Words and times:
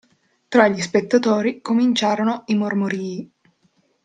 Tra 0.47 0.67
gli 0.67 0.81
spettatori 0.81 1.61
cominciarono 1.61 2.41
i 2.47 2.55
mormorii. 2.55 3.31